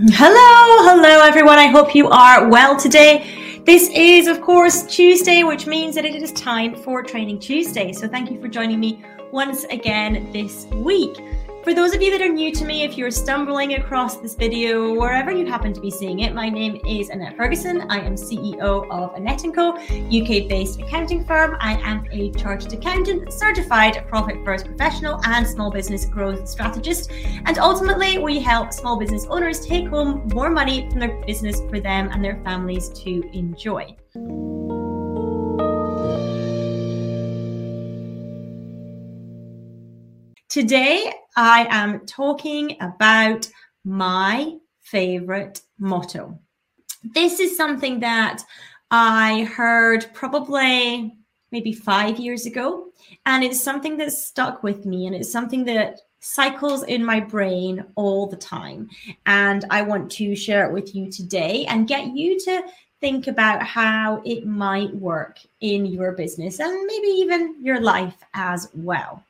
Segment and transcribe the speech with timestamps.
[0.00, 1.58] Hello, hello everyone.
[1.58, 3.62] I hope you are well today.
[3.66, 7.92] This is, of course, Tuesday, which means that it is time for Training Tuesday.
[7.92, 11.16] So, thank you for joining me once again this week.
[11.68, 14.94] For those of you that are new to me, if you're stumbling across this video,
[14.94, 17.82] wherever you happen to be seeing it, my name is Annette Ferguson.
[17.90, 21.58] I am CEO of Annette & Co, UK-based accounting firm.
[21.60, 27.10] I am a chartered accountant, certified profit first professional, and small business growth strategist.
[27.44, 31.80] And ultimately, we help small business owners take home more money from their business for
[31.80, 33.94] them and their families to enjoy.
[40.48, 43.48] Today, I am talking about
[43.84, 46.36] my favorite motto.
[47.14, 48.42] This is something that
[48.90, 51.14] I heard probably
[51.52, 52.88] maybe five years ago,
[53.24, 57.84] and it's something that stuck with me, and it's something that cycles in my brain
[57.94, 58.90] all the time.
[59.26, 62.64] And I want to share it with you today and get you to
[63.00, 68.68] think about how it might work in your business and maybe even your life as
[68.74, 69.22] well.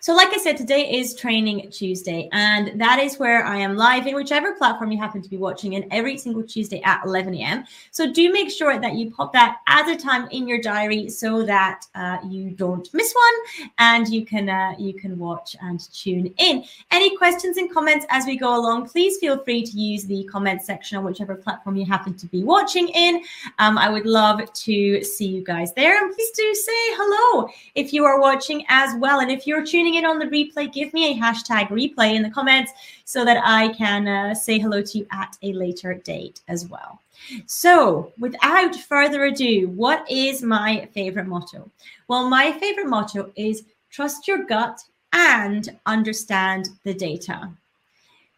[0.00, 4.06] So, like I said, today is Training Tuesday, and that is where I am live
[4.06, 7.64] in whichever platform you happen to be watching in every single Tuesday at 11 a.m.
[7.90, 11.42] So, do make sure that you pop that as a time in your diary so
[11.44, 16.32] that uh, you don't miss one and you can uh, you can watch and tune
[16.38, 16.64] in.
[16.90, 20.62] Any questions and comments as we go along, please feel free to use the comment
[20.62, 23.22] section on whichever platform you happen to be watching in.
[23.58, 27.92] Um, I would love to see you guys there, and please do say hello if
[27.92, 31.10] you are watching as well, and if you're tuning in on the replay, give me
[31.10, 32.72] a hashtag replay in the comments
[33.04, 37.00] so that I can uh, say hello to you at a later date as well.
[37.46, 41.70] So, without further ado, what is my favorite motto?
[42.08, 44.80] Well, my favorite motto is trust your gut
[45.12, 47.50] and understand the data.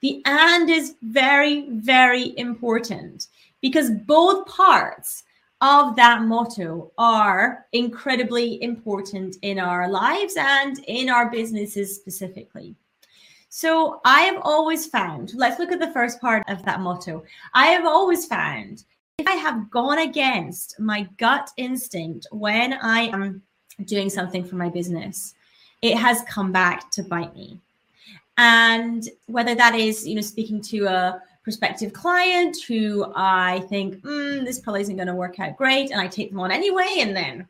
[0.01, 3.27] The and is very, very important
[3.61, 5.25] because both parts
[5.61, 12.75] of that motto are incredibly important in our lives and in our businesses specifically.
[13.49, 17.25] So I have always found, let's look at the first part of that motto.
[17.55, 18.85] I have always found
[19.19, 23.43] if I have gone against my gut instinct when I am
[23.85, 25.35] doing something for my business,
[25.83, 27.59] it has come back to bite me.
[28.37, 34.45] And whether that is, you know, speaking to a prospective client who I think, mm,
[34.45, 35.91] this probably isn't going to work out great.
[35.91, 36.97] And I take them on anyway.
[36.99, 37.49] And then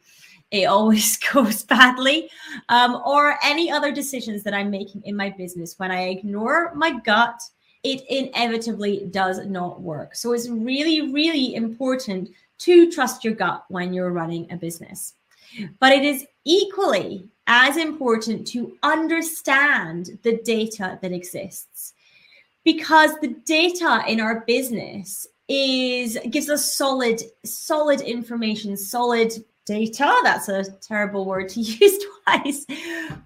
[0.53, 2.31] it always goes badly.
[2.69, 7.01] Um, or any other decisions that I'm making in my business when I ignore my
[7.01, 7.41] gut,
[7.83, 10.15] it inevitably does not work.
[10.15, 15.15] So it's really, really important to trust your gut when you're running a business.
[15.81, 21.95] But it is equally as important to understand the data that exists
[22.69, 29.33] because the data in our business is gives us solid solid information solid
[29.65, 30.15] data.
[30.23, 32.67] That's a terrible word to use twice.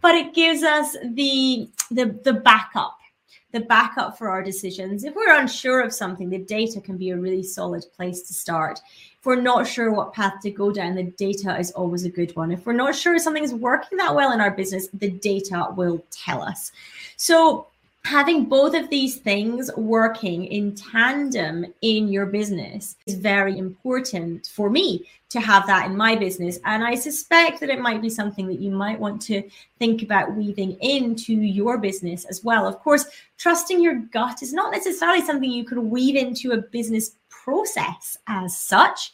[0.00, 2.96] But it gives us the the the backup
[3.50, 5.02] the backup for our decisions.
[5.02, 8.78] If we're unsure of something the data can be a really solid place to start.
[9.18, 12.34] If we're not sure what path to go down the data is always a good
[12.36, 12.52] one.
[12.52, 16.04] If we're not sure something is working that well in our business the data will
[16.12, 16.70] tell us.
[17.16, 17.66] So
[18.04, 24.68] having both of these things working in tandem in your business is very important for
[24.68, 26.58] me to have that in my business.
[26.64, 29.42] And I suspect that it might be something that you might want to
[29.78, 32.66] think about weaving into your business as well.
[32.66, 33.06] Of course,
[33.38, 38.58] trusting your gut is not necessarily something you can weave into a business process as
[38.58, 39.12] such,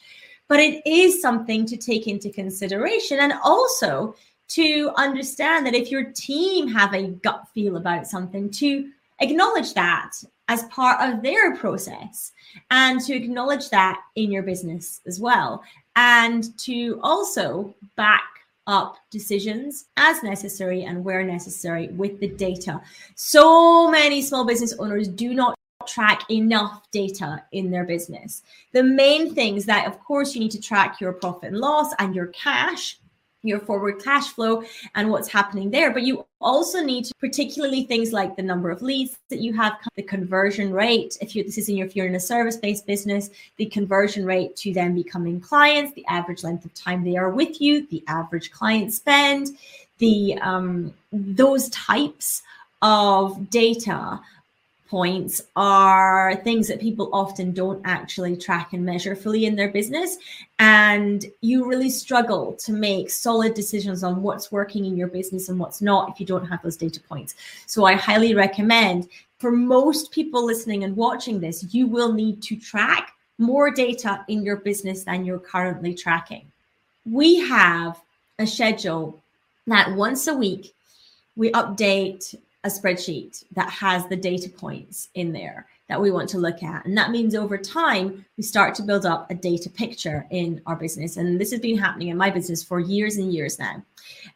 [0.49, 3.21] but it is something to take into consideration.
[3.21, 4.17] And also,
[4.49, 10.13] to understand that if your team have a gut feel about something, to acknowledge that
[10.49, 12.33] as part of their process
[12.71, 15.63] and to acknowledge that in your business as well.
[15.97, 18.23] And to also back
[18.67, 22.81] up decisions as necessary and where necessary with the data.
[23.15, 25.55] So many small business owners do not
[25.87, 28.43] track enough data in their business.
[28.73, 32.15] The main things that, of course, you need to track your profit and loss and
[32.15, 32.99] your cash
[33.43, 34.63] your forward cash flow
[34.95, 35.93] and what's happening there.
[35.93, 39.75] But you also need to, particularly things like the number of leads that you have,
[39.95, 41.17] the conversion rate.
[41.21, 44.57] If you this is in your if you're in a service-based business, the conversion rate
[44.57, 48.51] to them becoming clients, the average length of time they are with you, the average
[48.51, 49.57] client spend,
[49.99, 52.43] the um, those types
[52.83, 54.21] of data
[54.89, 60.19] points are things that people often don't actually track and measure fully in their business.
[60.59, 65.59] And you really struggle to make solid decisions on what's working in your business and
[65.59, 67.35] what's not if you don't have those data points.
[67.67, 69.09] So I highly recommend
[69.39, 74.43] for most people listening and watching this, you will need to track more data in
[74.43, 76.45] your business than you're currently tracking.
[77.09, 78.01] We have
[78.39, 79.21] a schedule
[79.67, 80.75] that once a week
[81.37, 82.35] we update
[82.65, 86.85] a spreadsheet that has the data points in there that we want to look at.
[86.85, 90.77] And that means over time, we start to build up a data picture in our
[90.77, 91.17] business.
[91.17, 93.83] And this has been happening in my business for years and years now.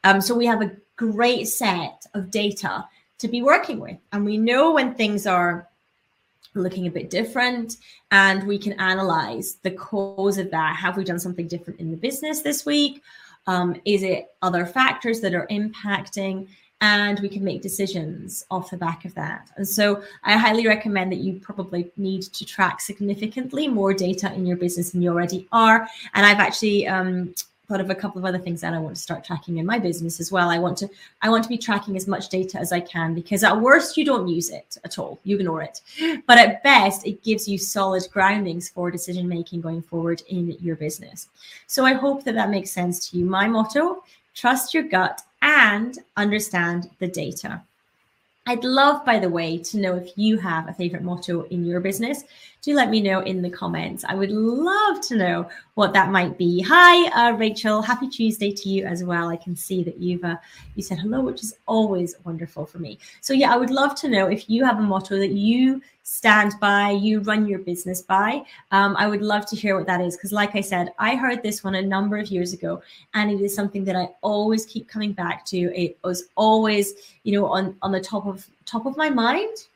[0.05, 2.87] Um, so we have a great set of data
[3.19, 3.99] to be working with.
[4.13, 5.69] And we know when things are
[6.55, 7.77] looking a bit different
[8.11, 10.77] and we can analyze the cause of that.
[10.77, 13.03] Have we done something different in the business this week?
[13.47, 16.49] Um, is it other factors that are impacting?
[16.82, 19.50] And we can make decisions off the back of that.
[19.56, 24.44] And so I highly recommend that you probably need to track significantly more data in
[24.44, 25.88] your business than you already are.
[26.14, 27.34] And I've actually um,
[27.69, 29.79] thought of a couple of other things that I want to start tracking in my
[29.79, 30.50] business as well.
[30.50, 30.88] I want to
[31.23, 34.05] I want to be tracking as much data as I can because at worst you
[34.05, 35.20] don't use it at all.
[35.23, 35.82] You ignore it.
[36.26, 40.75] But at best it gives you solid groundings for decision making going forward in your
[40.75, 41.28] business.
[41.69, 43.25] So I hope that that makes sense to you.
[43.25, 44.02] My motto,
[44.35, 47.62] trust your gut and understand the data.
[48.46, 51.81] I'd love, by the way, to know if you have a favorite motto in your
[51.81, 52.25] business.
[52.62, 54.05] Do let me know in the comments.
[54.09, 56.61] I would love to know what that might be.
[56.61, 57.82] Hi, uh, Rachel.
[57.82, 59.31] Happy Tuesday to you as well.
[59.31, 60.37] I can see that you've uh,
[60.76, 63.00] you said hello, which is always wonderful for me.
[63.20, 66.53] So yeah, I would love to know if you have a motto that you stand
[66.61, 68.44] by, you run your business by.
[68.70, 71.43] Um, I would love to hear what that is because, like I said, I heard
[71.43, 72.81] this one a number of years ago,
[73.14, 75.59] and it is something that I always keep coming back to.
[75.76, 76.94] It was always,
[77.25, 79.67] you know, on on the top of top of my mind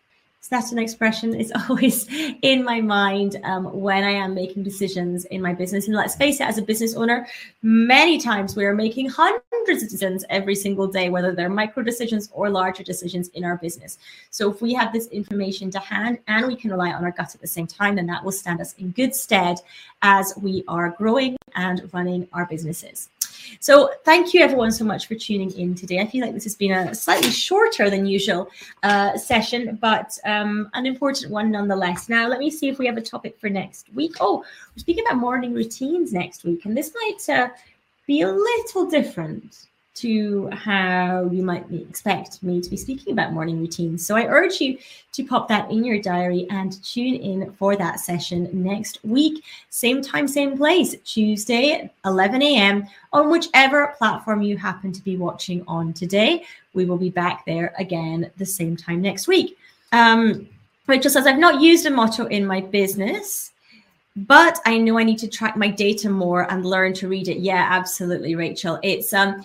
[0.49, 2.07] that's an expression is always
[2.43, 5.87] in my mind um, when I am making decisions in my business.
[5.87, 7.27] And let's face it, as a business owner,
[7.63, 12.29] many times we are making hundreds of decisions every single day, whether they're micro decisions
[12.33, 13.99] or larger decisions in our business.
[14.31, 17.35] So if we have this information to hand and we can rely on our gut
[17.35, 19.59] at the same time, then that will stand us in good stead
[20.03, 23.09] as we are growing and running our businesses.
[23.61, 26.01] So thank you everyone so much for tuning in today.
[26.01, 28.51] I feel like this has been a slightly shorter than usual
[28.83, 32.09] uh, session, but um, an important one nonetheless.
[32.09, 34.15] Now, let me see if we have a topic for next week.
[34.21, 37.49] Oh, we're speaking about morning routines next week, and this might uh,
[38.07, 39.67] be a little different
[39.97, 44.07] to how you might expect me to be speaking about morning routines.
[44.07, 44.79] So I urge you
[45.13, 49.43] to pop that in your diary and tune in for that session next week.
[49.71, 52.87] Same time, same place, Tuesday, 11 a.m.
[53.13, 56.45] on whichever platform you happen to be watching on today.
[56.75, 59.57] We will be back there again the same time next week.
[59.93, 60.47] Um,
[60.87, 63.53] Rachel says, I've not used a motto in my business
[64.17, 67.39] but I know I need to track my data more and learn to read it.
[67.39, 68.79] Yeah, absolutely, Rachel.
[68.83, 69.45] It's um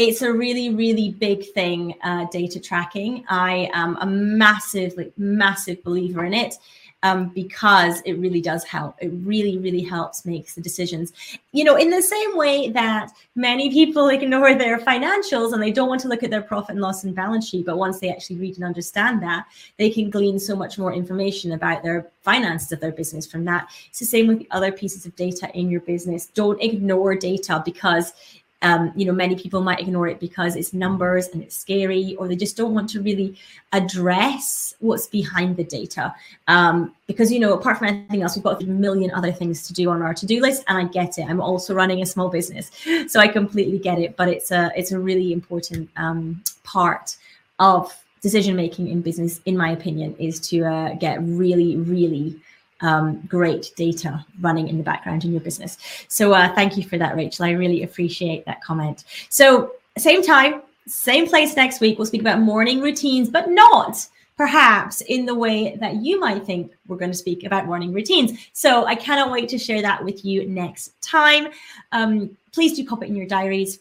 [0.00, 3.22] it's a really really big thing uh, data tracking.
[3.28, 6.54] I am a massive like massive believer in it
[7.02, 8.96] um, because it really does help.
[9.02, 11.12] It really really helps makes the decisions.
[11.52, 15.90] You know in the same way that many people ignore their financials and they don't
[15.90, 18.36] want to look at their profit and loss and balance sheet but once they actually
[18.36, 22.80] read and understand that they can glean so much more information about their finances of
[22.80, 23.68] their business from that.
[23.88, 26.26] It's the same with the other pieces of data in your business.
[26.26, 28.12] Don't ignore data because
[28.62, 32.28] um, you know, many people might ignore it because it's numbers and it's scary, or
[32.28, 33.38] they just don't want to really
[33.72, 36.14] address what's behind the data.
[36.48, 39.72] Um, because, you know, apart from anything else, we've got a million other things to
[39.72, 41.26] do on our to-do list, and I get it.
[41.28, 42.70] I'm also running a small business,
[43.08, 44.16] so I completely get it.
[44.16, 47.16] But it's a it's a really important um, part
[47.58, 52.38] of decision making in business, in my opinion, is to uh, get really, really
[52.80, 55.78] um, great data running in the background in your business.
[56.08, 57.44] So uh, thank you for that, Rachel.
[57.44, 59.04] I really appreciate that comment.
[59.28, 61.98] So same time, same place next week.
[61.98, 64.06] We'll speak about morning routines, but not
[64.36, 68.38] perhaps in the way that you might think we're going to speak about morning routines.
[68.54, 71.48] So I cannot wait to share that with you next time.
[71.92, 73.80] Um, please do pop it in your diaries.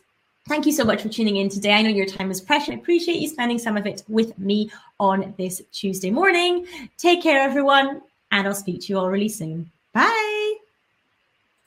[0.50, 1.74] Thank you so much for tuning in today.
[1.74, 2.72] I know your time is precious.
[2.72, 6.66] I appreciate you spending some of it with me on this Tuesday morning.
[6.98, 8.02] Take care, everyone
[8.32, 9.72] and I'll speak to you all really soon.
[9.94, 10.39] Bye.